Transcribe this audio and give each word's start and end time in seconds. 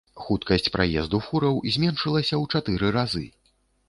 Хуткасць 0.21 0.69
праезду 0.75 1.19
фураў 1.25 1.59
зменшылася 1.75 2.35
ў 2.39 2.43
чатыры 2.57 2.89
разы. 2.97 3.23